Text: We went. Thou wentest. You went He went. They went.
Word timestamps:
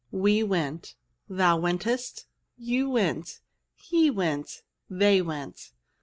We 0.11 0.41
went. 0.41 0.95
Thou 1.29 1.57
wentest. 1.57 2.25
You 2.57 2.89
went 2.89 3.39
He 3.75 4.09
went. 4.09 4.63
They 4.89 5.21
went. 5.21 5.73